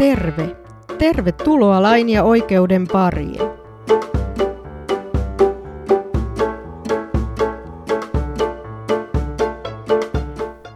[0.00, 0.56] Terve!
[0.98, 3.40] Tervetuloa lain ja oikeuden pariin.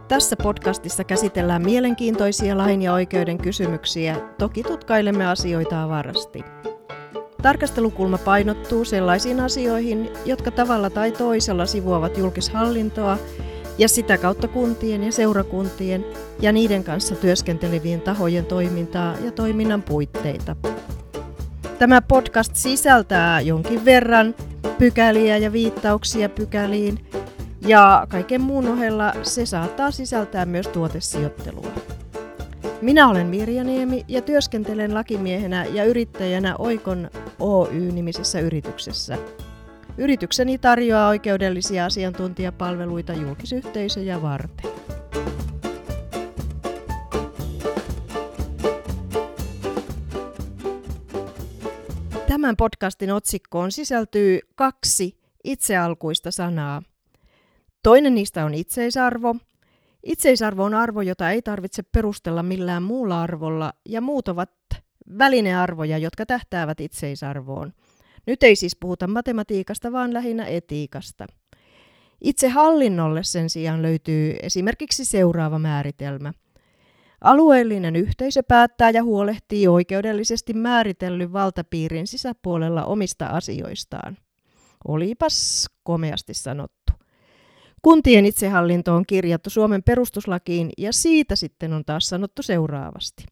[0.07, 6.43] Tässä podcastissa käsitellään mielenkiintoisia lain ja oikeuden kysymyksiä, toki tutkailemme asioita avarasti.
[7.41, 13.17] Tarkastelukulma painottuu sellaisiin asioihin, jotka tavalla tai toisella sivuavat julkishallintoa
[13.77, 16.05] ja sitä kautta kuntien ja seurakuntien
[16.41, 20.55] ja niiden kanssa työskentelevien tahojen toimintaa ja toiminnan puitteita.
[21.79, 24.35] Tämä podcast sisältää jonkin verran
[24.77, 27.05] pykäliä ja viittauksia pykäliin,
[27.67, 31.71] ja kaiken muun ohella se saattaa sisältää myös tuotesijoittelua.
[32.81, 39.17] Minä olen Mirja Niemi ja työskentelen lakimiehenä ja yrittäjänä Oikon Oy-nimisessä yrityksessä.
[39.97, 44.71] Yritykseni tarjoaa oikeudellisia asiantuntijapalveluita julkisyhteisöjä varten.
[52.27, 56.81] Tämän podcastin otsikkoon sisältyy kaksi itsealkuista sanaa.
[57.83, 59.35] Toinen niistä on itseisarvo.
[60.03, 64.51] Itseisarvo on arvo, jota ei tarvitse perustella millään muulla arvolla, ja muut ovat
[65.17, 67.73] välinearvoja, jotka tähtäävät itseisarvoon.
[68.27, 71.27] Nyt ei siis puhuta matematiikasta, vaan lähinnä etiikasta.
[72.21, 76.33] Itse hallinnolle sen sijaan löytyy esimerkiksi seuraava määritelmä.
[77.21, 84.17] Alueellinen yhteisö päättää ja huolehtii oikeudellisesti määritellyn valtapiirin sisäpuolella omista asioistaan.
[84.87, 86.93] Olipas komeasti sanottu.
[87.81, 93.25] Kuntien itsehallinto on kirjattu Suomen perustuslakiin ja siitä sitten on taas sanottu seuraavasti.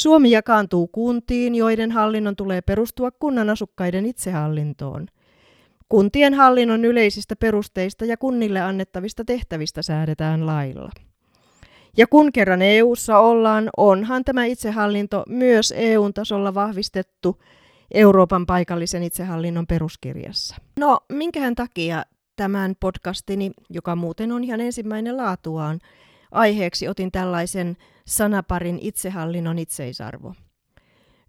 [0.00, 5.06] Suomi jakaantuu kuntiin, joiden hallinnon tulee perustua kunnan asukkaiden itsehallintoon.
[5.88, 10.90] Kuntien hallinnon yleisistä perusteista ja kunnille annettavista tehtävistä säädetään lailla.
[11.96, 17.42] Ja kun kerran EU:ssa ollaan, onhan tämä itsehallinto myös EUn tasolla vahvistettu
[17.94, 20.56] Euroopan paikallisen itsehallinnon peruskirjassa.
[20.78, 22.02] No, minkähän takia
[22.36, 25.80] tämän podcastini, joka muuten on ihan ensimmäinen laatuaan,
[26.30, 27.76] aiheeksi otin tällaisen
[28.06, 30.34] sanaparin itsehallinnon itseisarvo.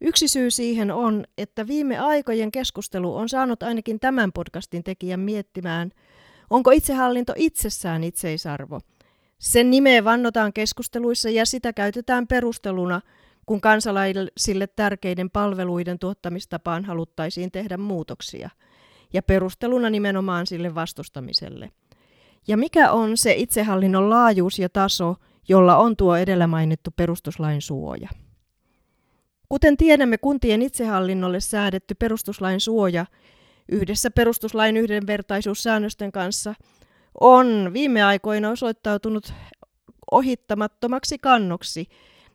[0.01, 5.91] Yksi syy siihen on, että viime aikojen keskustelu on saanut ainakin tämän podcastin tekijän miettimään,
[6.49, 8.79] onko itsehallinto itsessään itseisarvo.
[9.39, 13.01] Sen nimeä vannotaan keskusteluissa ja sitä käytetään perusteluna,
[13.45, 18.49] kun kansalaisille tärkeiden palveluiden tuottamistapaan haluttaisiin tehdä muutoksia,
[19.13, 21.71] ja perusteluna nimenomaan sille vastustamiselle.
[22.47, 25.15] Ja mikä on se itsehallinnon laajuus ja taso,
[25.47, 28.09] jolla on tuo edellä mainittu perustuslain suoja?
[29.49, 33.05] Kuten tiedämme, kuntien itsehallinnolle säädetty perustuslain suoja
[33.71, 36.55] yhdessä perustuslain yhdenvertaisuussäännösten kanssa
[37.19, 39.33] on viime aikoina osoittautunut
[40.11, 41.87] ohittamattomaksi kannoksi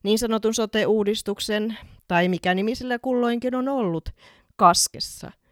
[0.03, 1.79] niin sanotun sote-uudistuksen,
[2.09, 4.09] tai mikä nimi sillä kulloinkin on ollut,
[4.57, 5.31] kaskessa–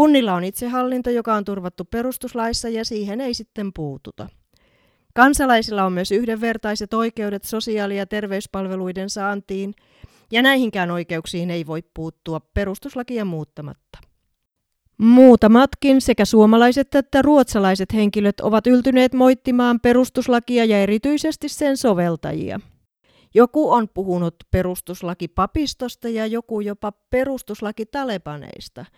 [0.00, 4.28] Kunnilla on itsehallinto, joka on turvattu perustuslaissa ja siihen ei sitten puututa.
[5.14, 9.74] Kansalaisilla on myös yhdenvertaiset oikeudet sosiaali- ja terveyspalveluiden saantiin,
[10.32, 13.98] ja näihinkään oikeuksiin ei voi puuttua perustuslakia muuttamatta.
[14.98, 22.60] Muutamatkin sekä suomalaiset että ruotsalaiset henkilöt ovat yltyneet moittimaan perustuslakia ja erityisesti sen soveltajia.
[23.34, 28.84] Joku on puhunut perustuslakipapistosta ja joku jopa perustuslakitalepaneista–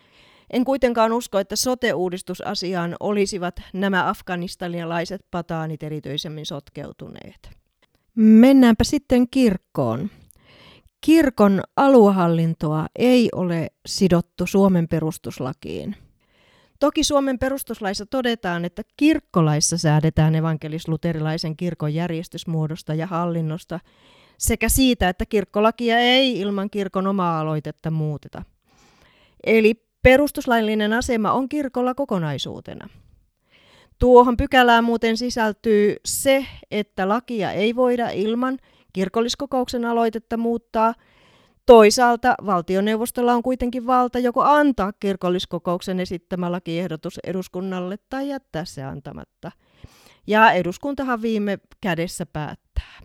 [0.53, 7.49] en kuitenkaan usko, että sote-uudistusasiaan olisivat nämä afganistanialaiset pataanit erityisemmin sotkeutuneet.
[8.15, 10.09] Mennäänpä sitten kirkkoon.
[11.01, 15.95] Kirkon aluehallintoa ei ole sidottu Suomen perustuslakiin.
[16.79, 23.79] Toki Suomen perustuslaissa todetaan, että kirkkolaissa säädetään evankelis-luterilaisen kirkon järjestysmuodosta ja hallinnosta
[24.37, 28.43] sekä siitä, että kirkkolakia ei ilman kirkon omaa aloitetta muuteta.
[29.43, 32.89] Eli Perustuslaillinen asema on kirkolla kokonaisuutena.
[33.99, 38.57] Tuohon pykälään muuten sisältyy se, että lakia ei voida ilman
[38.93, 40.93] kirkolliskokouksen aloitetta muuttaa.
[41.65, 49.51] Toisaalta valtioneuvostolla on kuitenkin valta joko antaa kirkolliskokouksen esittämä lakiehdotus eduskunnalle tai jättää se antamatta.
[50.27, 52.99] Ja eduskuntahan viime kädessä päättää.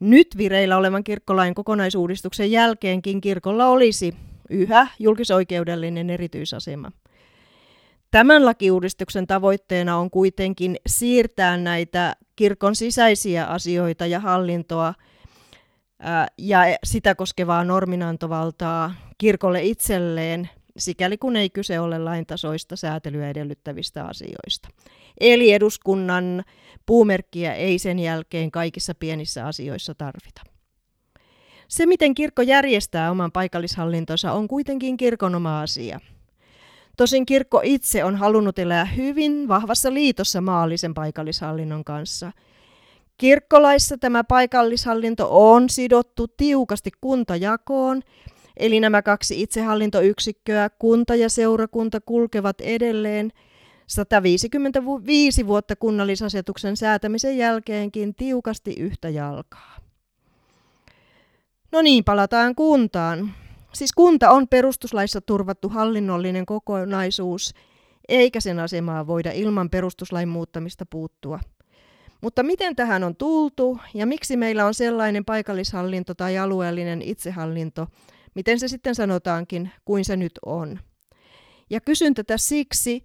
[0.00, 4.14] Nyt vireillä olevan kirkkolain kokonaisuudistuksen jälkeenkin kirkolla olisi
[4.50, 6.92] yhä julkisoikeudellinen erityisasema.
[8.10, 14.94] Tämän lakiuudistuksen tavoitteena on kuitenkin siirtää näitä kirkon sisäisiä asioita ja hallintoa
[16.38, 24.68] ja sitä koskevaa norminantovaltaa kirkolle itselleen, sikäli kun ei kyse ole laintasoista säätelyä edellyttävistä asioista.
[25.20, 26.44] Eli eduskunnan
[26.86, 30.49] puumerkkiä ei sen jälkeen kaikissa pienissä asioissa tarvita.
[31.70, 36.00] Se, miten kirkko järjestää oman paikallishallintonsa, on kuitenkin kirkon oma asia.
[36.96, 42.32] Tosin kirkko itse on halunnut elää hyvin vahvassa liitossa maallisen paikallishallinnon kanssa.
[43.18, 48.02] Kirkkolaissa tämä paikallishallinto on sidottu tiukasti kuntajakoon,
[48.56, 53.32] eli nämä kaksi itsehallintoyksikköä, kunta ja seurakunta, kulkevat edelleen
[53.86, 59.89] 155 vuotta kunnallisasetuksen säätämisen jälkeenkin tiukasti yhtä jalkaa.
[61.72, 63.34] No niin, palataan kuntaan.
[63.72, 67.54] Siis kunta on perustuslaissa turvattu hallinnollinen kokonaisuus,
[68.08, 71.40] eikä sen asemaa voida ilman perustuslain muuttamista puuttua.
[72.20, 77.86] Mutta miten tähän on tultu ja miksi meillä on sellainen paikallishallinto tai alueellinen itsehallinto,
[78.34, 80.78] miten se sitten sanotaankin, kuin se nyt on?
[81.70, 83.04] Ja kysyn tätä siksi,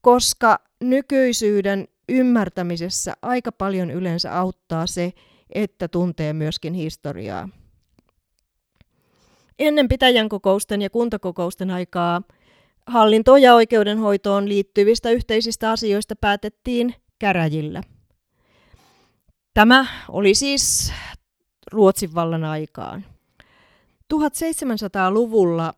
[0.00, 5.12] koska nykyisyyden ymmärtämisessä aika paljon yleensä auttaa se,
[5.54, 7.48] että tuntee myöskin historiaa.
[9.60, 12.22] Ennen pitäjän kokousten ja kuntakokousten aikaa
[12.86, 17.82] hallintoon ja oikeudenhoitoon liittyvistä yhteisistä asioista päätettiin käräjillä.
[19.54, 20.92] Tämä oli siis
[21.72, 23.04] Ruotsin vallan aikaan.
[24.14, 25.74] 1700-luvulla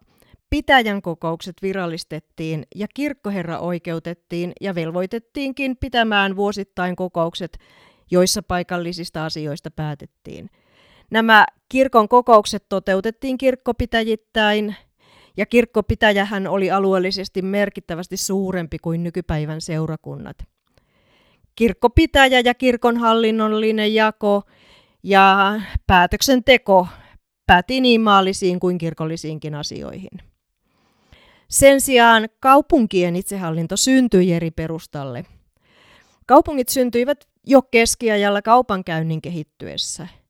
[0.50, 7.58] pitäjän kokoukset virallistettiin ja kirkkoherra oikeutettiin ja velvoitettiinkin pitämään vuosittain kokoukset,
[8.11, 10.50] joissa paikallisista asioista päätettiin–
[11.12, 14.76] Nämä kirkon kokoukset toteutettiin kirkkopitäjittäin,
[15.37, 20.37] ja kirkkopitäjähän oli alueellisesti merkittävästi suurempi kuin nykypäivän seurakunnat.
[21.55, 24.43] Kirkkopitäjä ja kirkon hallinnollinen jako
[25.03, 25.53] ja
[25.87, 26.88] päätöksenteko
[27.47, 30.19] pääti niin maallisiin kuin kirkollisiinkin asioihin.
[31.49, 35.25] Sen sijaan kaupunkien itsehallinto syntyi eri perustalle.
[36.26, 40.09] Kaupungit syntyivät jo keskiajalla kaupankäynnin kehittyessä–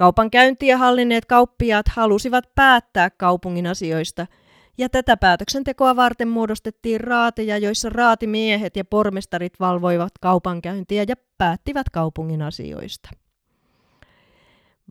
[0.00, 4.26] Kaupankäyntiä hallinneet kauppiaat halusivat päättää kaupungin asioista,
[4.78, 12.42] ja tätä päätöksentekoa varten muodostettiin raateja, joissa raatimiehet ja pormestarit valvoivat kaupankäyntiä ja päättivät kaupungin
[12.42, 13.10] asioista.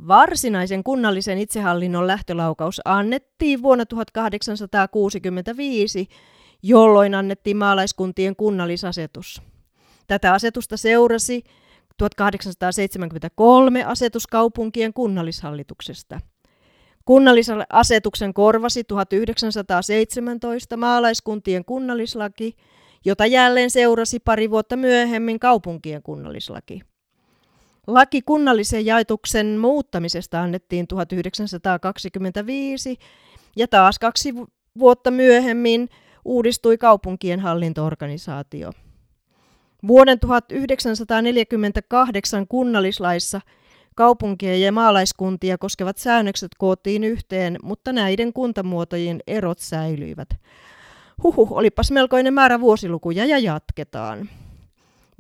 [0.08, 6.08] Varsinaisen kunnallisen itsehallinnon lähtölaukaus annettiin vuonna 1865,
[6.64, 9.42] jolloin annettiin maalaiskuntien kunnallisasetus.
[10.08, 11.44] Tätä asetusta seurasi
[12.00, 16.20] 1873 asetus kaupunkien kunnallishallituksesta.
[17.06, 22.56] Kunnallisasetuksen korvasi 1917 maalaiskuntien kunnallislaki,
[23.06, 26.82] jota jälleen seurasi pari vuotta myöhemmin kaupunkien kunnallislaki.
[27.88, 32.98] Laki kunnallisen jaetuksen muuttamisesta annettiin 1925
[33.56, 34.34] ja taas kaksi
[34.80, 35.90] vuotta myöhemmin
[36.26, 38.72] uudistui kaupunkien hallintoorganisaatio.
[39.88, 43.42] Vuoden 1948 kunnallislaissa
[43.96, 50.30] kaupunkien ja maalaiskuntia koskevat säännökset koottiin yhteen, mutta näiden kuntamuotojen erot säilyivät.
[51.24, 54.30] Huhu, olipas melkoinen määrä vuosilukuja ja jatketaan.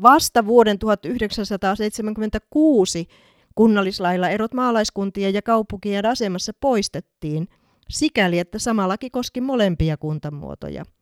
[0.02, 3.08] Vasta vuoden 1976
[3.56, 7.48] kunnallislailla erot maalaiskuntien ja kaupunkien asemassa poistettiin,
[7.90, 10.86] sikäli että sama laki koski molempia kuntamuotoja–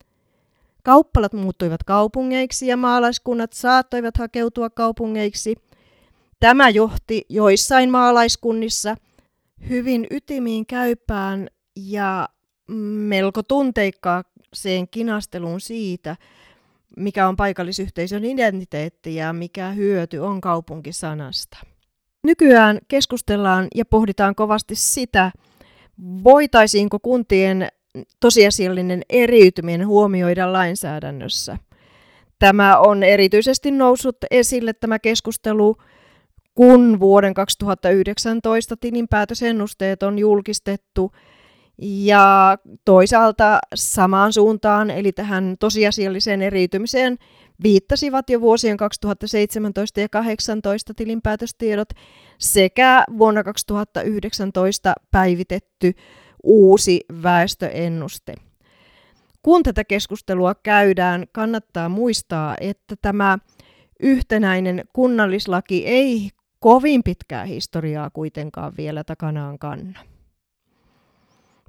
[0.88, 5.56] Kauppalat muuttuivat kaupungeiksi ja maalaiskunnat saattoivat hakeutua kaupungeiksi.
[6.40, 8.96] Tämä johti joissain maalaiskunnissa
[9.70, 12.30] hyvin ytimiin käypään ja
[13.08, 16.16] melko tunteikkaaseen kinasteluun siitä,
[16.98, 21.58] mikä on paikallisyhteisön identiteetti ja mikä hyöty on kaupunkisanasta.
[22.24, 25.32] Nykyään keskustellaan ja pohditaan kovasti sitä,
[26.24, 27.68] voitaisiinko kuntien
[28.20, 31.58] tosiasiallinen eriytyminen huomioida lainsäädännössä.
[32.40, 35.78] Tämä on erityisesti noussut esille tämä keskustelu,
[36.56, 41.12] kun vuoden 2019 tilinpäätösennusteet on julkistettu
[41.82, 47.18] ja toisaalta samaan suuntaan, eli tähän tosiasialliseen eriytymiseen
[47.64, 51.90] viittasivat jo vuosien 2017 ja 2018 tilinpäätöstiedot
[52.38, 55.94] sekä vuonna 2019 päivitetty
[56.48, 58.34] uusi väestöennuste.
[59.44, 63.38] Kun tätä keskustelua käydään, kannattaa muistaa, että tämä
[64.00, 70.00] yhtenäinen kunnallislaki ei kovin pitkää historiaa kuitenkaan vielä takanaan kanna.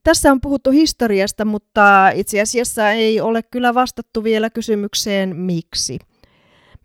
[0.05, 5.99] Tässä on puhuttu historiasta, mutta itse asiassa ei ole kyllä vastattu vielä kysymykseen miksi.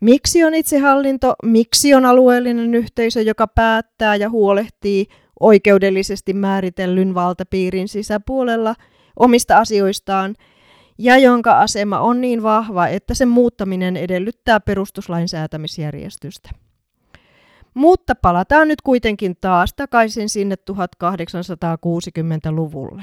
[0.00, 5.06] Miksi on itsehallinto, miksi on alueellinen yhteisö, joka päättää ja huolehtii
[5.40, 8.74] oikeudellisesti määritellyn valtapiirin sisäpuolella
[9.16, 10.34] omista asioistaan
[10.98, 16.50] ja jonka asema on niin vahva, että sen muuttaminen edellyttää perustuslain säätämisjärjestystä.
[17.74, 23.02] Mutta palataan nyt kuitenkin taas takaisin sinne 1860-luvulle.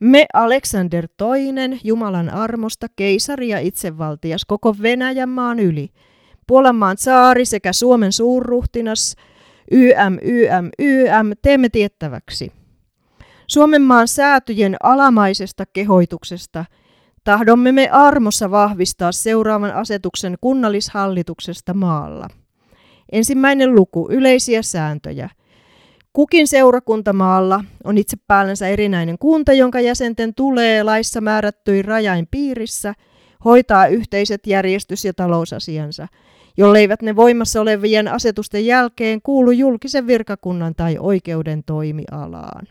[0.00, 5.90] Me Alexander II, Jumalan armosta, keisari ja itsevaltias koko Venäjän maan yli,
[6.46, 9.16] Puolanmaan saari sekä Suomen suurruhtinas,
[9.70, 12.52] YM, YM, YM, teemme tiettäväksi.
[13.46, 16.64] Suomen maan säätyjen alamaisesta kehoituksesta
[17.24, 22.28] tahdomme me armossa vahvistaa seuraavan asetuksen kunnallishallituksesta maalla.
[23.12, 25.28] Ensimmäinen luku, yleisiä sääntöjä–
[26.14, 32.94] Kukin seurakuntamaalla on itse päällensä erinäinen kunta, jonka jäsenten tulee laissa määrättyin rajain piirissä
[33.44, 36.08] hoitaa yhteiset järjestys- ja talousasiansa,
[36.56, 42.66] jolleivät ne voimassa olevien asetusten jälkeen kuulu julkisen virkakunnan tai oikeuden toimialaan.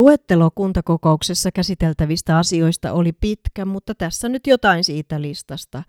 [0.00, 5.82] Luettelo kuntakokouksessa käsiteltävistä asioista oli pitkä, mutta tässä nyt jotain siitä listasta.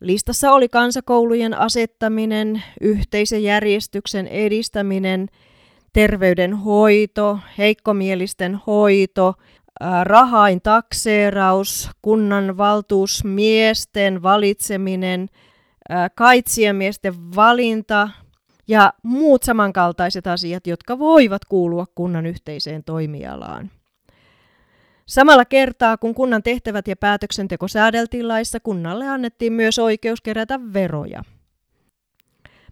[0.00, 5.28] Listassa oli kansakoulujen asettaminen, yhteisen järjestyksen edistäminen–
[5.92, 9.34] terveydenhoito, heikkomielisten hoito,
[10.02, 15.28] rahain takseeraus, kunnan valtuusmiesten valitseminen,
[16.14, 18.08] kaitsiemiesten valinta
[18.68, 23.70] ja muut samankaltaiset asiat, jotka voivat kuulua kunnan yhteiseen toimialaan.
[25.06, 31.22] Samalla kertaa, kun kunnan tehtävät ja päätöksenteko säädeltiin laissa, kunnalle annettiin myös oikeus kerätä veroja.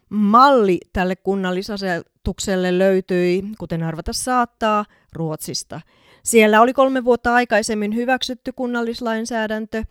[0.09, 5.81] Malli tälle kunnallisasetukselle löytyi, kuten arvata saattaa, Ruotsista.
[6.23, 9.85] Siellä oli kolme vuotta aikaisemmin hyväksytty kunnallislainsäädäntö.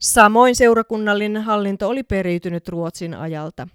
[0.00, 3.68] Samoin seurakunnallinen hallinto oli periytynyt Ruotsin ajalta.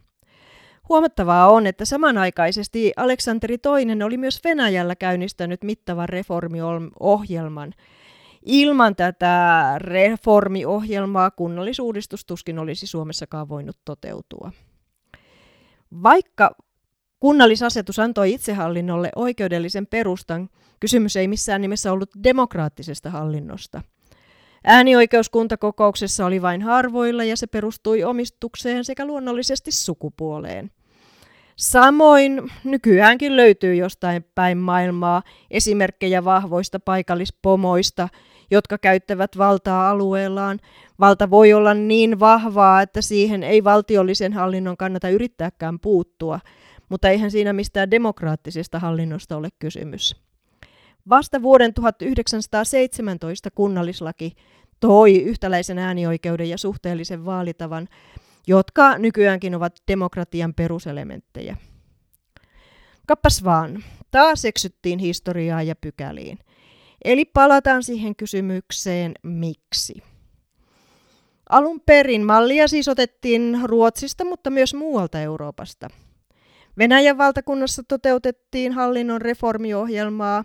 [0.89, 7.74] Huomattavaa on, että samanaikaisesti Aleksanteri II oli myös Venäjällä käynnistänyt mittavan reformiohjelman.
[8.46, 14.51] Ilman tätä reformiohjelmaa kunnallisuudistus tuskin olisi Suomessakaan voinut toteutua.
[16.03, 16.55] Vaikka
[17.20, 23.82] kunnallisasetus antoi itsehallinnolle oikeudellisen perustan, kysymys ei missään nimessä ollut demokraattisesta hallinnosta.
[24.68, 30.72] Äänioikeus kuntakokouksessa oli vain harvoilla ja se perustui omistukseen sekä luonnollisesti sukupuoleen.
[31.56, 38.10] Samoin nykyäänkin löytyy jostain päin maailmaa esimerkkejä vahvoista paikallispomoista,
[38.52, 40.60] jotka käyttävät valtaa alueellaan.
[41.00, 46.40] Valta voi olla niin vahvaa, että siihen ei valtiollisen hallinnon kannata yrittääkään puuttua,
[46.90, 50.25] mutta eihän siinä mistään demokraattisesta hallinnosta ole kysymys.
[51.10, 54.34] Vasta vuoden 1917 kunnallislaki
[54.80, 57.88] toi yhtäläisen äänioikeuden ja suhteellisen vaalitavan,
[58.48, 61.58] jotka nykyäänkin ovat demokratian peruselementtejä.
[63.08, 66.40] Kappas vaan, taas eksyttiin historiaa ja pykäliin.
[67.06, 70.04] Eli palataan siihen kysymykseen, miksi.
[71.50, 75.90] Alun perin mallia siis otettiin Ruotsista, mutta myös muualta Euroopasta.
[76.78, 80.44] Venäjän valtakunnassa toteutettiin hallinnon reformiohjelmaa.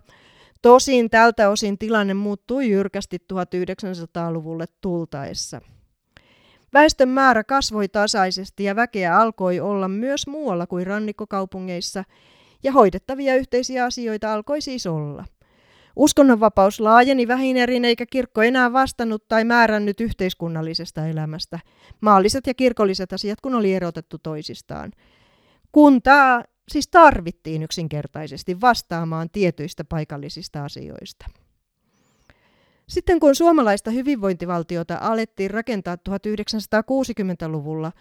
[0.63, 5.61] Tosin tältä osin tilanne muuttui jyrkästi 1900-luvulle tultaessa.
[6.73, 12.05] Väestön määrä kasvoi tasaisesti ja väkeä alkoi olla myös muualla kuin rannikkokaupungeissa,
[12.63, 15.25] ja hoidettavia yhteisiä asioita alkoi siis olla–
[15.97, 21.59] Uskonnonvapaus laajeni vähinerin eikä kirkko enää vastannut tai määrännyt yhteiskunnallisesta elämästä.
[22.01, 24.93] Maalliset ja kirkolliset asiat kun oli erotettu toisistaan.
[25.73, 31.27] Kuntaa siis tarvittiin yksinkertaisesti vastaamaan tietyistä paikallisista asioista.
[32.89, 37.93] Sitten kun suomalaista hyvinvointivaltiota alettiin rakentaa 1960-luvulla,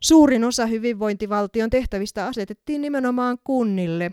[0.00, 4.12] suurin osa hyvinvointivaltion tehtävistä asetettiin nimenomaan kunnille.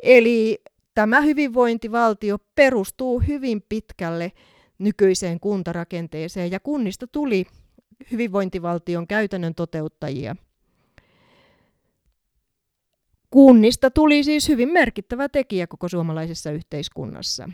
[0.00, 0.62] Eli
[0.94, 4.32] Tämä hyvinvointivaltio perustuu hyvin pitkälle
[4.78, 7.46] nykyiseen kuntarakenteeseen ja kunnista tuli
[8.12, 10.36] hyvinvointivaltion käytännön toteuttajia.
[13.34, 17.48] Kunnista tuli siis hyvin merkittävä tekijä koko suomalaisessa yhteiskunnassa.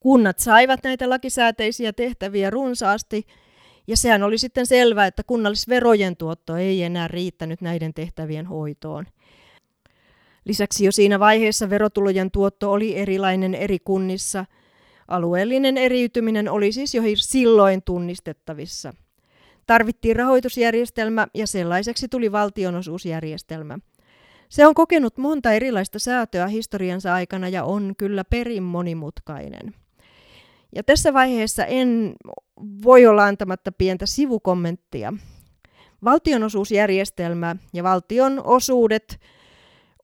[0.00, 3.26] Kunnat saivat näitä lakisääteisiä tehtäviä runsaasti,
[3.86, 9.06] ja sehän oli sitten selvää, että kunnallisverojen tuotto ei enää riittänyt näiden tehtävien hoitoon.
[10.44, 14.44] Lisäksi jo siinä vaiheessa verotulojen tuotto oli erilainen eri kunnissa.
[15.08, 18.94] Alueellinen eriytyminen oli siis jo silloin tunnistettavissa.
[19.66, 23.78] Tarvittiin rahoitusjärjestelmä ja sellaiseksi tuli valtionosuusjärjestelmä.
[24.48, 29.74] Se on kokenut monta erilaista säätöä historiansa aikana ja on kyllä perin monimutkainen.
[30.74, 32.14] Ja tässä vaiheessa en
[32.82, 35.12] voi olla antamatta pientä sivukommenttia.
[36.04, 39.20] Valtionosuusjärjestelmä ja valtion osuudet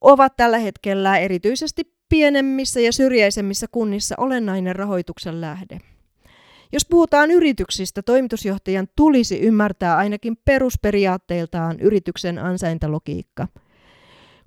[0.01, 5.79] ovat tällä hetkellä erityisesti pienemmissä ja syrjäisemmissä kunnissa olennainen rahoituksen lähde.
[6.73, 13.49] Jos puhutaan yrityksistä, toimitusjohtajan tulisi ymmärtää ainakin perusperiaatteiltaan yrityksen ansaintalogiikka.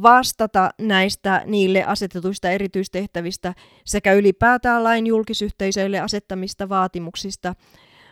[0.03, 3.55] vastata näistä niille asetetuista erityistehtävistä
[3.85, 7.55] sekä ylipäätään lain julkisyhteisöille asettamista vaatimuksista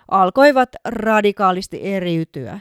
[0.09, 2.61] alkoivat radikaalisti eriytyä.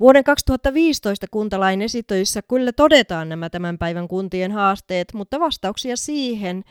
[0.00, 6.64] Vuoden 2015 kuntalain esitöissä kyllä todetaan nämä tämän päivän kuntien haasteet, mutta vastauksia siihen,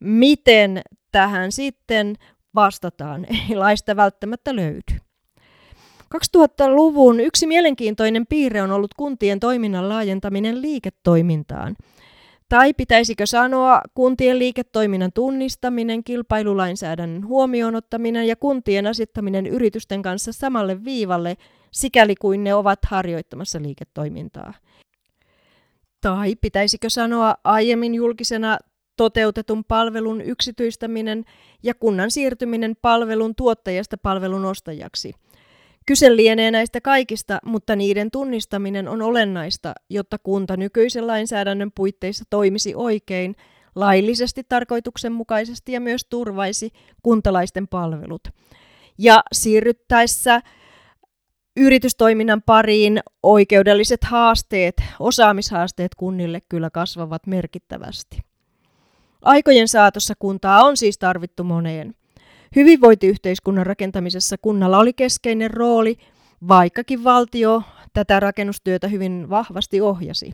[0.00, 2.16] miten tähän sitten
[2.54, 5.05] vastataan, ei laista välttämättä löydy.
[6.14, 11.76] 2000-luvun yksi mielenkiintoinen piirre on ollut kuntien toiminnan laajentaminen liiketoimintaan.
[12.48, 20.84] Tai pitäisikö sanoa kuntien liiketoiminnan tunnistaminen, kilpailulainsäädännön huomioon ottaminen ja kuntien asettaminen yritysten kanssa samalle
[20.84, 21.36] viivalle,
[21.70, 24.54] sikäli kuin ne ovat harjoittamassa liiketoimintaa.
[26.00, 28.58] Tai pitäisikö sanoa aiemmin julkisena
[28.96, 31.24] toteutetun palvelun yksityistäminen
[31.62, 35.12] ja kunnan siirtyminen palvelun tuottajasta palvelun ostajaksi–
[35.86, 42.74] Kyse lienee näistä kaikista, mutta niiden tunnistaminen on olennaista, jotta kunta nykyisen lainsäädännön puitteissa toimisi
[42.74, 43.36] oikein,
[43.74, 46.70] laillisesti tarkoituksenmukaisesti ja myös turvaisi
[47.02, 48.28] kuntalaisten palvelut.
[48.98, 50.40] Ja siirryttäessä
[51.56, 58.18] yritystoiminnan pariin oikeudelliset haasteet, osaamishaasteet kunnille kyllä kasvavat merkittävästi.
[59.22, 61.94] Aikojen saatossa kuntaa on siis tarvittu moneen–
[62.56, 65.96] Hyvinvointiyhteiskunnan rakentamisessa kunnalla oli keskeinen rooli,
[66.48, 70.32] vaikkakin valtio tätä rakennustyötä hyvin vahvasti ohjasi.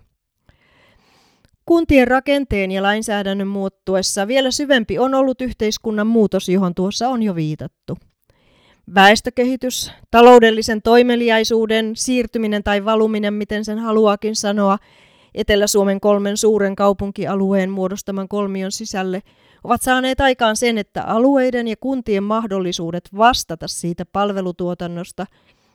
[1.67, 7.35] Kuntien rakenteen ja lainsäädännön muuttuessa vielä syvempi on ollut yhteiskunnan muutos, johon tuossa on jo
[7.35, 7.99] viitattu.
[8.95, 14.79] Väestökehitys, taloudellisen toimeliaisuuden siirtyminen tai valuminen, miten sen haluakin sanoa,
[15.35, 19.23] Etelä-Suomen kolmen suuren kaupunkialueen muodostaman kolmion sisälle–
[19.65, 25.27] ovat saaneet aikaan sen, että alueiden ja kuntien mahdollisuudet vastata siitä palvelutuotannosta,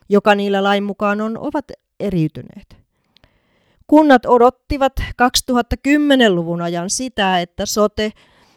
[0.08, 1.64] joka niillä lain mukaan on, ovat
[2.00, 2.76] eriytyneet.
[3.86, 8.12] Kunnat odottivat 2010-luvun ajan sitä, että sote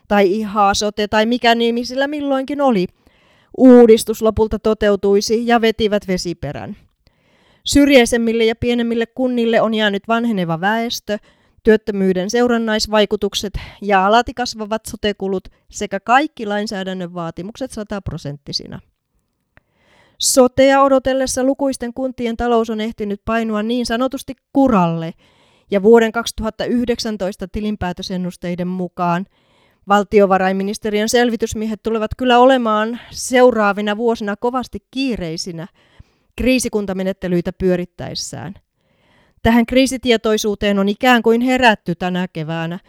[0.08, 2.88] tai ihaa sote tai mikä nimi sillä milloinkin oli,
[3.58, 6.78] uudistus lopulta toteutuisi ja vetivät vesiperän.
[7.64, 11.18] Syrjäisemmille ja pienemmille kunnille on jäänyt vanheneva väestö–
[11.64, 18.80] työttömyyden seurannaisvaikutukset ja alati kasvavat sotekulut sekä kaikki lainsäädännön vaatimukset sataprosenttisina.
[20.18, 25.14] Sotea odotellessa lukuisten kuntien talous on ehtinyt painua niin sanotusti kuralle,
[25.72, 29.26] ja vuoden 2019 tilinpäätösennusteiden mukaan
[29.88, 35.68] valtiovarainministeriön selvitysmiehet tulevat kyllä olemaan seuraavina vuosina kovasti kiireisinä
[36.42, 38.54] kriisikuntamenettelyitä pyörittäessään–
[39.44, 42.80] Tähän kriisitietoisuuteen on ikään kuin herätty tänä keväänä,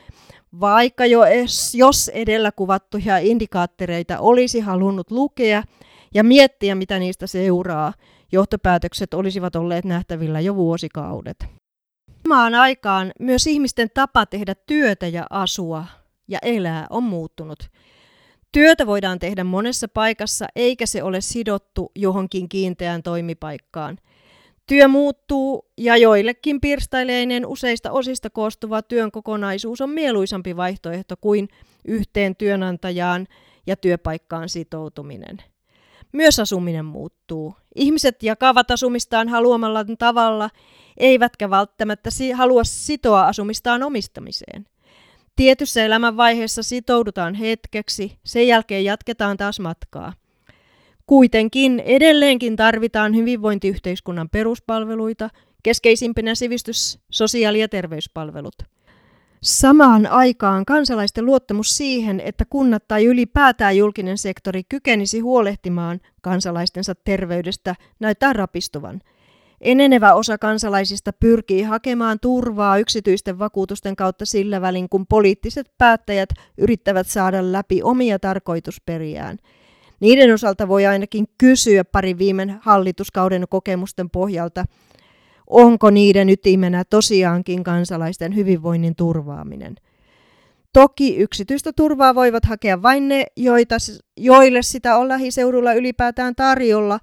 [0.60, 5.62] vaikka jo es, jos edellä kuvattuja indikaattoreita olisi halunnut lukea
[6.14, 7.92] ja miettiä, mitä niistä seuraa,
[8.32, 11.46] johtopäätökset olisivat olleet nähtävillä jo vuosikaudet.
[12.22, 15.84] Samaan aikaan myös ihmisten tapa tehdä työtä ja asua
[16.28, 17.58] ja elää on muuttunut.
[18.52, 23.98] Työtä voidaan tehdä monessa paikassa, eikä se ole sidottu johonkin kiinteään toimipaikkaan–
[24.66, 31.48] Työ muuttuu ja joillekin pirstaileinen useista osista koostuva työn kokonaisuus on mieluisampi vaihtoehto kuin
[31.88, 33.26] yhteen työnantajaan
[33.66, 35.38] ja työpaikkaan sitoutuminen.
[36.12, 37.54] Myös asuminen muuttuu.
[37.74, 40.50] Ihmiset jakavat asumistaan haluamalla tavalla,
[40.96, 44.66] eivätkä välttämättä halua sitoa asumistaan omistamiseen.
[45.36, 50.12] Tietyssä elämänvaiheessa sitoudutaan hetkeksi, sen jälkeen jatketaan taas matkaa.
[51.06, 55.30] Kuitenkin edelleenkin tarvitaan hyvinvointiyhteiskunnan peruspalveluita,
[55.62, 58.54] keskeisimpänä sivistys-, sosiaali- ja terveyspalvelut.
[59.42, 67.74] Samaan aikaan kansalaisten luottamus siihen, että kunnat tai ylipäätään julkinen sektori kykenisi huolehtimaan kansalaistensa terveydestä,
[68.00, 69.00] näyttää rapistuvan.
[69.62, 77.06] Enenevä osa kansalaisista pyrkii hakemaan turvaa yksityisten vakuutusten kautta sillä välin, kun poliittiset päättäjät yrittävät
[77.06, 79.38] saada läpi omia tarkoitusperiään–
[80.02, 84.64] niiden osalta voi ainakin kysyä pari viime hallituskauden kokemusten pohjalta,
[85.46, 89.76] onko niiden ytimenä tosiaankin kansalaisten hyvinvoinnin turvaaminen.
[90.72, 93.76] Toki yksityistä turvaa voivat hakea vain ne, joita,
[94.16, 96.98] joille sitä on lähiseudulla ylipäätään tarjolla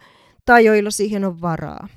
[0.45, 1.87] tai joilla siihen on varaa.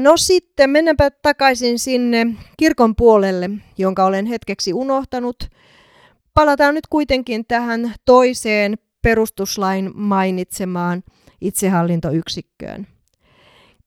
[0.00, 5.36] No sitten mennäänpä takaisin sinne kirkon puolelle, jonka olen hetkeksi unohtanut.
[6.34, 11.02] Palataan nyt kuitenkin tähän toiseen perustuslain mainitsemaan
[11.40, 12.86] itsehallintoyksikköön.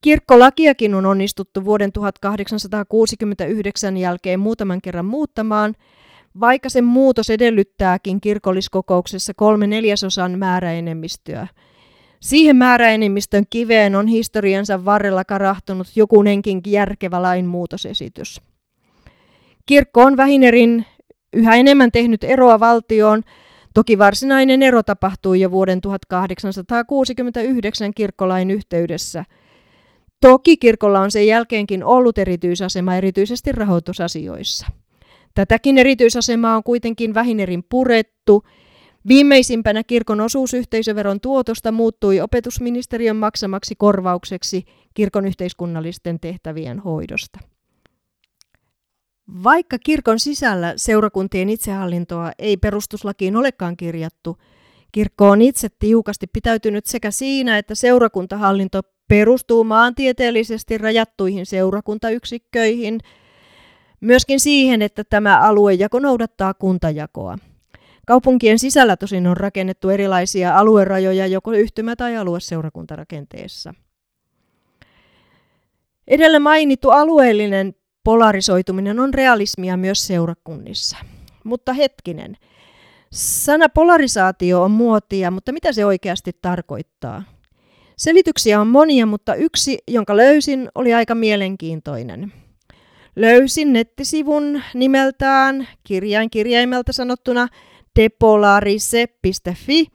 [0.01, 5.75] Kirkkolakiakin on onnistuttu vuoden 1869 jälkeen muutaman kerran muuttamaan,
[6.39, 11.47] vaikka sen muutos edellyttääkin kirkolliskokouksessa kolme neljäsosan määräenemmistöä.
[12.21, 18.41] Siihen määräenemmistön kiveen on historiansa varrella karahtunut jokunenkin järkevä lainmuutosesitys.
[19.65, 20.85] Kirkko on vähinerin
[21.33, 23.23] yhä enemmän tehnyt eroa valtioon,
[23.73, 29.25] Toki varsinainen ero tapahtui jo vuoden 1869 kirkkolain yhteydessä.
[30.21, 34.67] Toki kirkolla on sen jälkeenkin ollut erityisasema erityisesti rahoitusasioissa.
[35.35, 38.43] Tätäkin erityisasemaa on kuitenkin vähinerin purettu.
[39.07, 47.39] Viimeisimpänä kirkon osuus yhteisöveron tuotosta muuttui opetusministeriön maksamaksi korvaukseksi kirkon yhteiskunnallisten tehtävien hoidosta.
[49.43, 54.37] Vaikka kirkon sisällä seurakuntien itsehallintoa ei perustuslakiin olekaan kirjattu,
[54.91, 62.99] kirkko on itse tiukasti pitäytynyt sekä siinä, että seurakuntahallinto perustuu maantieteellisesti rajattuihin seurakuntayksikköihin,
[64.01, 67.37] myöskin siihen, että tämä aluejako noudattaa kuntajakoa.
[68.11, 73.73] Kaupunkien sisällä tosin on rakennettu erilaisia aluerajoja joko yhtymä- tai alueseurakuntarakenteessa.
[76.07, 80.97] Edellä mainittu alueellinen polarisoituminen on realismia myös seurakunnissa.
[81.43, 82.37] Mutta hetkinen.
[83.11, 87.23] Sana polarisaatio on muotia, mutta mitä se oikeasti tarkoittaa?
[87.97, 92.33] Selityksiä on monia, mutta yksi, jonka löysin, oli aika mielenkiintoinen.
[93.15, 97.47] Löysin nettisivun nimeltään kirjain kirjaimelta sanottuna
[97.99, 99.87] depolarise.fi,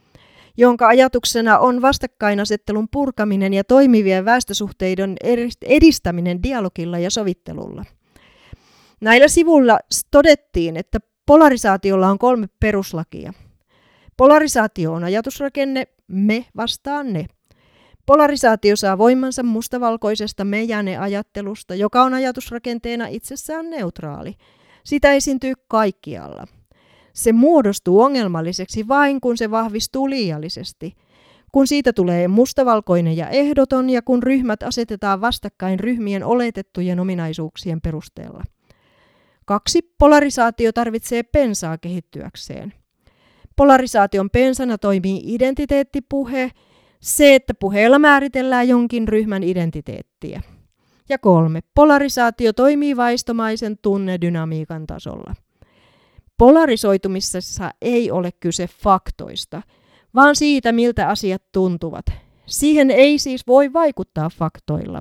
[0.56, 5.16] jonka ajatuksena on vastakkainasettelun purkaminen ja toimivien väestösuhteiden
[5.62, 7.84] edistäminen dialogilla ja sovittelulla.
[9.00, 9.78] Näillä sivuilla
[10.10, 13.32] todettiin, että polarisaatiolla on kolme peruslakia.
[14.16, 17.26] Polarisaatio on ajatusrakenne, me vastaan ne.
[18.06, 24.34] Polarisaatio saa voimansa mustavalkoisesta me ja ne ajattelusta, joka on ajatusrakenteena itsessään neutraali.
[24.84, 26.46] Sitä esiintyy kaikkialla.
[27.16, 30.94] Se muodostuu ongelmalliseksi vain, kun se vahvistuu liiallisesti.
[31.52, 38.44] Kun siitä tulee mustavalkoinen ja ehdoton ja kun ryhmät asetetaan vastakkain ryhmien oletettujen ominaisuuksien perusteella.
[39.46, 42.74] Kaksi, polarisaatio tarvitsee pensaa kehittyäkseen.
[43.56, 46.50] Polarisaation pensana toimii identiteettipuhe,
[47.00, 50.42] se, että puheella määritellään jonkin ryhmän identiteettiä.
[51.08, 55.34] Ja kolme, polarisaatio toimii vaistomaisen tunnedynamiikan tasolla.
[56.38, 59.62] Polarisoitumisessa ei ole kyse faktoista,
[60.14, 62.06] vaan siitä, miltä asiat tuntuvat.
[62.46, 65.00] Siihen ei siis voi vaikuttaa faktoilla.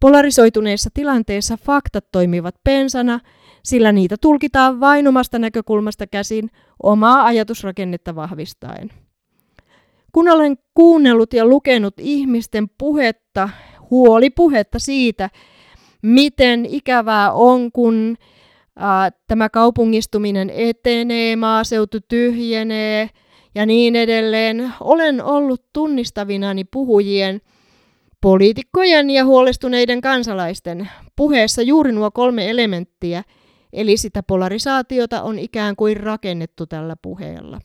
[0.00, 3.20] Polarisoituneessa tilanteessa faktat toimivat pensana–
[3.62, 6.50] sillä niitä tulkitaan vain omasta näkökulmasta käsin
[6.82, 8.90] omaa ajatusrakennetta vahvistaen.
[10.12, 13.48] Kun olen kuunnellut ja lukenut ihmisten puhetta,
[13.90, 15.30] huolipuhetta siitä,
[16.02, 18.16] miten ikävää on, kun
[19.26, 23.10] tämä kaupungistuminen etenee, maaseutu tyhjenee
[23.54, 27.40] ja niin edelleen, olen ollut tunnistavinani puhujien,
[28.20, 33.22] poliitikkojen ja huolestuneiden kansalaisten puheessa juuri nuo kolme elementtiä–
[33.72, 37.60] Eli sitä polarisaatiota on ikään kuin rakennettu tällä puheella.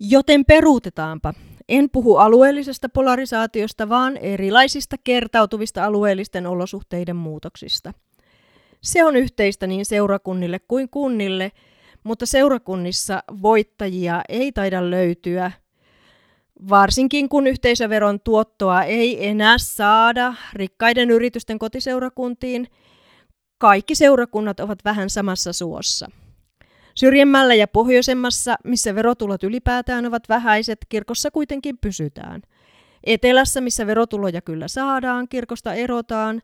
[0.00, 1.34] Joten peruutetaanpa.
[1.68, 7.92] En puhu alueellisesta polarisaatiosta, vaan erilaisista kertautuvista alueellisten olosuhteiden muutoksista.
[8.80, 11.52] Se on yhteistä niin seurakunnille kuin kunnille,
[12.04, 15.52] mutta seurakunnissa voittajia ei taida löytyä.
[16.68, 22.68] Varsinkin kun yhteisöveron tuottoa ei enää saada rikkaiden yritysten kotiseurakuntiin,
[23.58, 26.10] kaikki seurakunnat ovat vähän samassa suossa.
[26.94, 32.42] Syrjemmällä ja pohjoisemmassa, missä verotulot ylipäätään ovat vähäiset, kirkossa kuitenkin pysytään.
[33.04, 36.42] Etelässä, missä verotuloja kyllä saadaan, kirkosta erotaan,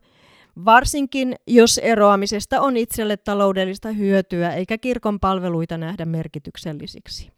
[0.65, 7.31] varsinkin jos eroamisesta on itselle taloudellista hyötyä eikä kirkon palveluita nähdä merkityksellisiksi.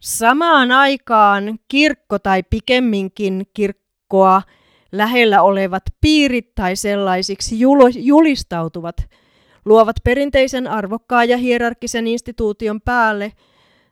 [0.00, 4.42] Samaan aikaan kirkko tai pikemminkin kirkkoa
[4.92, 7.56] lähellä olevat piirit tai sellaisiksi
[7.96, 8.96] julistautuvat
[9.64, 13.32] luovat perinteisen arvokkaan ja hierarkkisen instituution päälle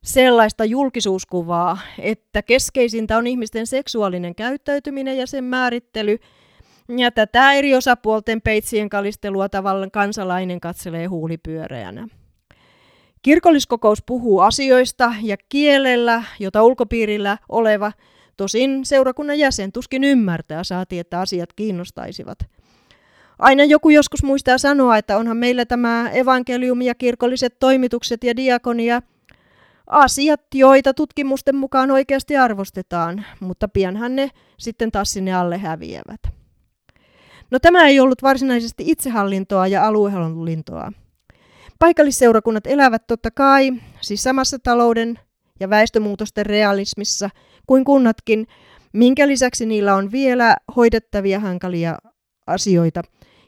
[0.05, 6.18] sellaista julkisuuskuvaa, että keskeisintä on ihmisten seksuaalinen käyttäytyminen ja sen määrittely,
[6.96, 12.09] ja tätä eri osapuolten peitsien kalistelua tavallaan kansalainen katselee huulipyöreänä.
[13.22, 17.92] Kirkolliskokous puhuu asioista ja kielellä, jota ulkopiirillä oleva,
[18.37, 22.38] tosin seurakunnan jäsen tuskin ymmärtää, saati että asiat kiinnostaisivat.
[23.38, 29.03] Aina joku joskus muistaa sanoa, että onhan meillä tämä evankeliumi ja kirkolliset toimitukset ja diakonia
[29.87, 36.38] asiat, joita tutkimusten mukaan oikeasti arvostetaan, mutta pianhan ne sitten taas sinne alle häviävät.
[37.51, 40.93] No tämä ei ollut varsinaisesti itsehallintoa ja aluehallintoa.
[41.79, 45.19] Paikallisseurakunnat elävät totta kai, siis samassa talouden
[45.61, 47.31] ja väestömuutosten realismissa
[47.67, 48.47] kuin kunnatkin,
[48.93, 51.99] minkä lisäksi niillä on vielä hoidettavia hankalia
[52.47, 53.03] asioita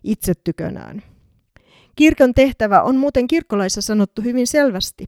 [0.05, 1.03] itse tykönään.
[1.97, 5.07] Kirkon tehtävä on muuten kirkkolaissa sanottu hyvin selvästi.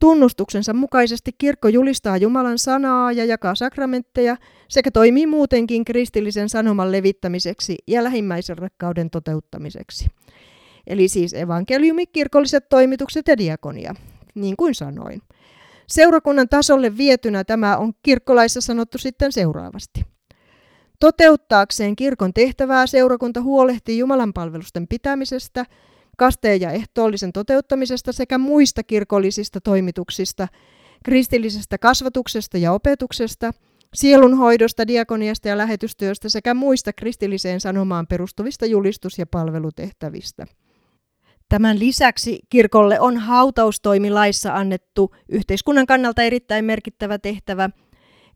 [0.00, 4.36] Tunnustuksensa mukaisesti kirkko julistaa Jumalan sanaa ja jakaa sakramentteja
[4.68, 10.06] sekä toimii muutenkin kristillisen sanoman levittämiseksi ja lähimmäisen rakkauden toteuttamiseksi.
[10.86, 13.94] Eli siis evankeliumi, kirkolliset toimitukset ja diakonia,
[14.34, 15.22] niin kuin sanoin.
[15.86, 20.04] Seurakunnan tasolle vietynä tämä on kirkkolaissa sanottu sitten seuraavasti.
[21.00, 25.64] Toteuttaakseen kirkon tehtävää seurakunta huolehtii Jumalan palvelusten pitämisestä,
[26.20, 30.48] kasteen ja ehtoollisen toteuttamisesta sekä muista kirkollisista toimituksista,
[31.04, 33.52] kristillisestä kasvatuksesta ja opetuksesta,
[33.94, 40.46] sielunhoidosta, diakoniasta ja lähetystyöstä sekä muista kristilliseen sanomaan perustuvista julistus- ja palvelutehtävistä.
[41.48, 47.70] Tämän lisäksi kirkolle on hautaustoimilaissa annettu yhteiskunnan kannalta erittäin merkittävä tehtävä.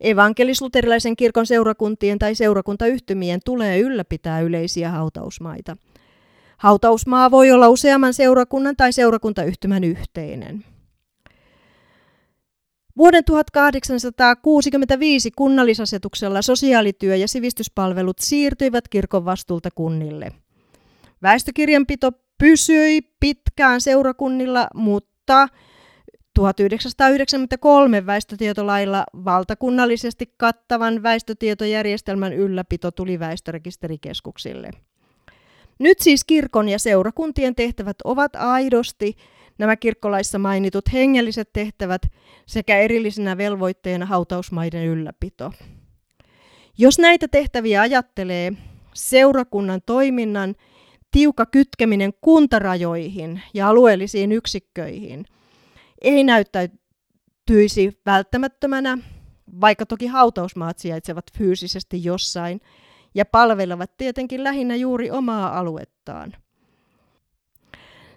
[0.01, 5.77] Evankelisluterilaisen kirkon seurakuntien tai seurakuntayhtymien tulee ylläpitää yleisiä hautausmaita.
[6.57, 10.65] Hautausmaa voi olla useamman seurakunnan tai seurakuntayhtymän yhteinen.
[12.97, 20.31] Vuoden 1865 kunnallisasetuksella sosiaalityö ja sivistyspalvelut siirtyivät kirkon vastuulta kunnille.
[21.21, 25.47] Väestökirjanpito pysyi pitkään seurakunnilla, mutta
[26.33, 34.71] 1993 väestötietolailla valtakunnallisesti kattavan väestötietojärjestelmän ylläpito tuli väestörekisterikeskuksille.
[35.79, 39.15] Nyt siis kirkon ja seurakuntien tehtävät ovat aidosti
[39.57, 42.01] nämä kirkkolaissa mainitut hengelliset tehtävät
[42.45, 45.53] sekä erillisenä velvoitteena hautausmaiden ylläpito.
[46.77, 48.53] Jos näitä tehtäviä ajattelee,
[48.93, 50.55] seurakunnan toiminnan
[51.11, 55.25] tiukka kytkeminen kuntarajoihin ja alueellisiin yksikköihin
[56.01, 58.97] ei näyttäytyisi välttämättömänä,
[59.61, 62.61] vaikka toki hautausmaat sijaitsevat fyysisesti jossain
[63.15, 66.33] ja palvelevat tietenkin lähinnä juuri omaa aluettaan.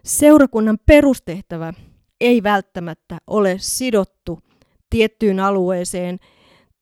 [0.05, 1.73] Seurakunnan perustehtävä
[2.21, 4.39] ei välttämättä ole sidottu
[4.91, 6.19] tiettyyn alueeseen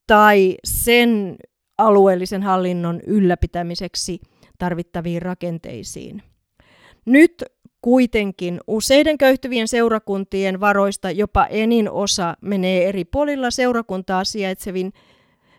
[0.07, 1.37] tai sen
[1.79, 4.21] alueellisen hallinnon ylläpitämiseksi–
[4.59, 6.23] tarvittaviin rakenteisiin.
[7.05, 7.45] Nyt
[7.81, 14.23] kuitenkin useiden köyhtyvien seurakuntien varoista jopa enin osa menee eri puolilla seurakuntaa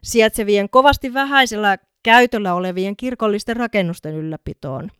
[0.04, 4.92] sijaitsevien kovasti vähäisellä käytöllä olevien kirkollisten rakennusten ylläpitoon.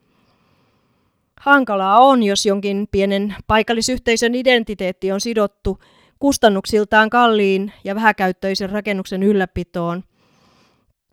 [1.40, 5.78] Hankalaa on, jos jonkin pienen paikallisyhteisön identiteetti on sidottu
[6.18, 10.02] kustannuksiltaan kalliin ja vähäkäyttöisen rakennuksen ylläpitoon–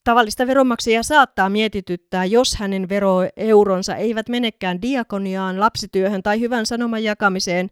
[0.06, 7.70] Tavallista veronmaksajaa saattaa mietityttää, jos hänen veroeuronsa eivät menekään diakoniaan, lapsityöhön tai hyvän sanoman jakamiseen,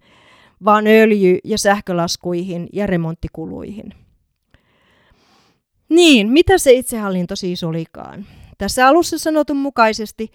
[0.65, 3.93] vaan öljy- ja sähkölaskuihin ja remonttikuluihin.
[5.93, 8.25] Niin, mitä se itsehallinto siis olikaan?
[8.57, 10.31] Tässä alussa sanotun mukaisesti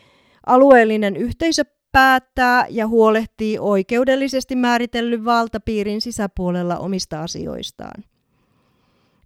[0.47, 8.05] alueellinen yhteisö päättää ja huolehtii oikeudellisesti määritellyn valtapiirin sisäpuolella omista asioistaan.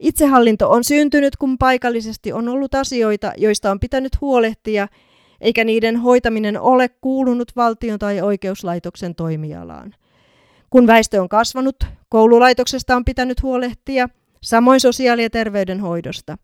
[0.01, 4.89] Itsehallinto on syntynyt, kun paikallisesti on ollut asioita, joista on pitänyt huolehtia,
[5.41, 9.95] eikä niiden hoitaminen ole kuulunut valtion tai oikeuslaitoksen toimialaan.
[10.71, 11.77] Kun väestö on kasvanut,
[12.09, 14.09] koululaitoksesta on pitänyt huolehtia,
[14.43, 16.37] samoin sosiaali- ja terveydenhoidosta.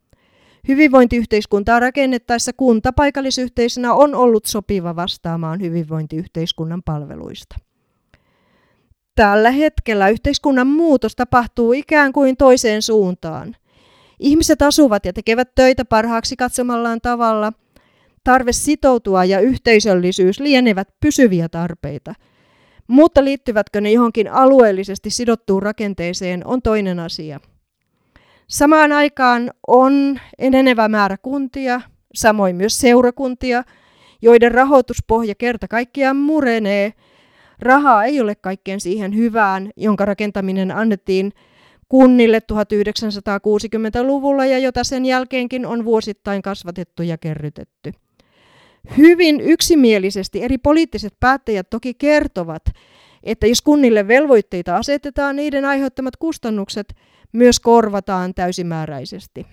[0.68, 7.56] Hyvinvointiyhteiskuntaa rakennettaessa kunta paikallisyhteisönä on ollut sopiva vastaamaan hyvinvointiyhteiskunnan palveluista.
[9.14, 13.56] Tällä hetkellä yhteiskunnan muutos tapahtuu ikään kuin toiseen suuntaan.
[14.20, 17.52] Ihmiset asuvat ja tekevät töitä parhaaksi katsomallaan tavalla.
[18.24, 22.14] Tarve sitoutua ja yhteisöllisyys lienevät pysyviä tarpeita.
[22.86, 27.40] Mutta liittyvätkö ne johonkin alueellisesti sidottuun rakenteeseen on toinen asia.
[28.48, 31.80] Samaan aikaan on enenevä määrä kuntia,
[32.14, 33.62] samoin myös seurakuntia,
[34.22, 36.92] joiden rahoituspohja kerta kaikkiaan murenee.
[37.58, 41.32] Rahaa ei ole kaikkeen siihen hyvään, jonka rakentaminen annettiin
[41.88, 47.92] kunnille 1960-luvulla ja jota sen jälkeenkin on vuosittain kasvatettu ja kerrytetty.
[48.96, 52.62] Hyvin yksimielisesti eri poliittiset päättäjät toki kertovat,
[53.22, 56.94] että jos kunnille velvoitteita asetetaan, niiden aiheuttamat kustannukset
[57.32, 59.46] myös korvataan täysimääräisesti.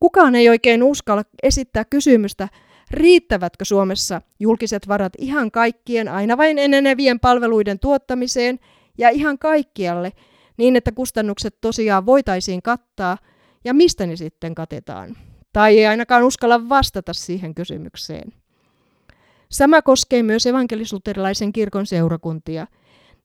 [0.00, 2.48] Kukaan ei oikein uskalla esittää kysymystä,
[2.90, 8.58] riittävätkö Suomessa julkiset varat ihan kaikkien aina vain enenevien palveluiden tuottamiseen
[8.98, 10.12] ja ihan kaikkialle,
[10.56, 13.18] niin että kustannukset tosiaan voitaisiin kattaa
[13.64, 15.16] ja mistä ne sitten katetaan.
[15.52, 18.32] Tai ei ainakaan uskalla vastata siihen kysymykseen.
[19.48, 22.66] Sama koskee myös evankelisluterilaisen kirkon seurakuntia.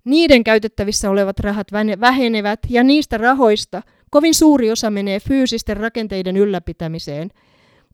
[0.06, 1.68] Niiden käytettävissä olevat rahat
[2.00, 7.30] vähenevät ja niistä rahoista kovin suuri osa menee fyysisten rakenteiden ylläpitämiseen,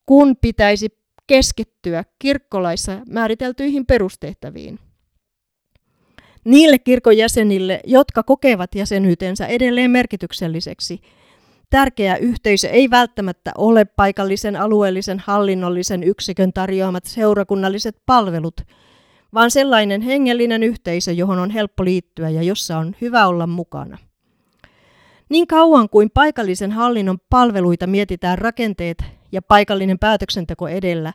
[0.05, 0.89] kun pitäisi
[1.27, 4.79] keskittyä kirkkolaissa määriteltyihin perustehtäviin.
[6.43, 11.01] Niille kirkon jäsenille, jotka kokevat jäsenyytensä edelleen merkitykselliseksi,
[11.69, 18.61] tärkeä yhteisö ei välttämättä ole paikallisen alueellisen hallinnollisen yksikön tarjoamat seurakunnalliset palvelut,
[19.33, 23.97] vaan sellainen hengellinen yhteisö, johon on helppo liittyä ja jossa on hyvä olla mukana.
[25.29, 31.13] Niin kauan kuin paikallisen hallinnon palveluita mietitään rakenteet ja paikallinen päätöksenteko edellä,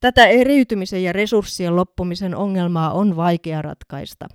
[0.00, 4.26] tätä eriytymisen ja resurssien loppumisen ongelmaa on vaikea ratkaista.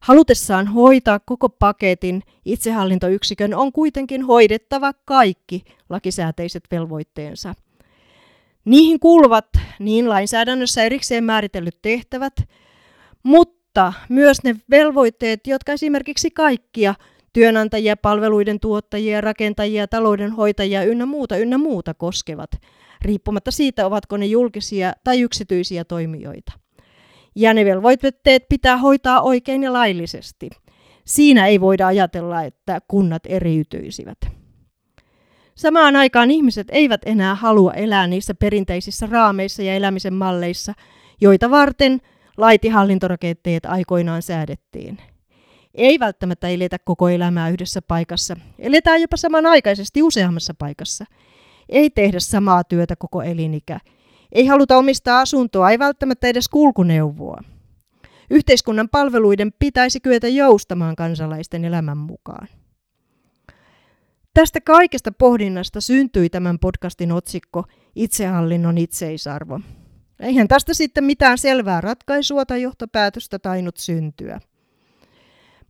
[0.00, 7.54] Halutessaan hoitaa koko paketin itsehallintoyksikön on kuitenkin hoidettava kaikki lakisääteiset velvoitteensa.
[8.64, 9.46] Niihin kuuluvat
[9.78, 12.34] niin lainsäädännössä erikseen määritellyt tehtävät,
[13.22, 16.94] mutta myös ne velvoitteet, jotka esimerkiksi kaikkia
[17.32, 22.50] työnantajia, palveluiden tuottajia, rakentajia, taloudenhoitajia ynnä muuta ynnä muuta koskevat,
[23.02, 26.52] riippumatta siitä, ovatko ne julkisia tai yksityisiä toimijoita.
[27.34, 30.50] Ja ne velvoitteet pitää hoitaa oikein ja laillisesti.
[31.04, 34.41] Siinä ei voida ajatella, että kunnat eriytyisivät.
[35.54, 40.72] Samaan aikaan ihmiset eivät enää halua elää niissä perinteisissä raameissa ja elämisen malleissa,
[41.20, 42.00] joita varten
[42.36, 44.98] laitihallintorakenteet aikoinaan säädettiin.
[45.74, 48.36] Ei välttämättä eletä koko elämää yhdessä paikassa.
[48.58, 51.04] Eletään jopa samanaikaisesti useammassa paikassa.
[51.68, 53.80] Ei tehdä samaa työtä koko elinikä.
[54.32, 57.40] Ei haluta omistaa asuntoa, ei välttämättä edes kulkuneuvoa.
[58.30, 62.48] Yhteiskunnan palveluiden pitäisi kyetä joustamaan kansalaisten elämän mukaan.
[64.34, 67.64] Tästä kaikesta pohdinnasta syntyi tämän podcastin otsikko
[67.96, 69.60] Itsehallinnon itseisarvo.
[70.20, 74.40] Eihän tästä sitten mitään selvää ratkaisua tai johtopäätöstä tainnut syntyä.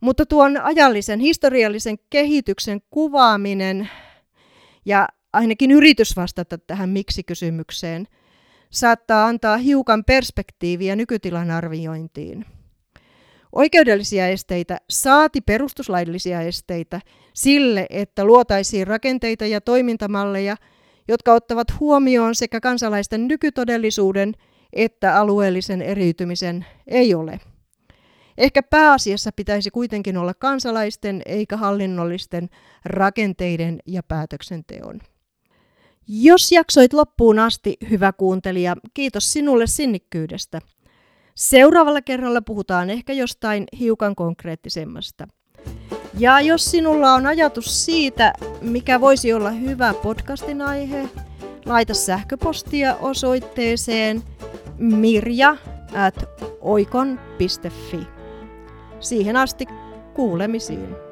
[0.01, 3.89] Mutta tuon ajallisen historiallisen kehityksen kuvaaminen
[4.85, 8.07] ja ainakin yritys vastata tähän miksi-kysymykseen
[8.69, 12.45] saattaa antaa hiukan perspektiiviä nykytilan arviointiin.
[13.55, 17.01] Oikeudellisia esteitä saati perustuslaillisia esteitä
[17.33, 20.57] sille, että luotaisiin rakenteita ja toimintamalleja,
[21.07, 24.33] jotka ottavat huomioon sekä kansalaisten nykytodellisuuden
[24.73, 27.39] että alueellisen eriytymisen, ei ole.
[28.37, 32.49] Ehkä pääasiassa pitäisi kuitenkin olla kansalaisten eikä hallinnollisten
[32.85, 34.99] rakenteiden ja päätöksenteon.
[36.07, 40.61] Jos jaksoit loppuun asti, hyvä kuuntelija, kiitos sinulle sinnikkyydestä.
[41.35, 45.27] Seuraavalla kerralla puhutaan ehkä jostain hiukan konkreettisemmasta.
[46.17, 51.09] Ja jos sinulla on ajatus siitä, mikä voisi olla hyvä podcastin aihe,
[51.65, 54.23] laita sähköpostia osoitteeseen
[54.77, 55.57] mirja
[55.95, 56.15] at
[56.61, 58.07] oikon.fi.
[58.99, 59.65] Siihen asti
[60.13, 61.02] kuulemisiin.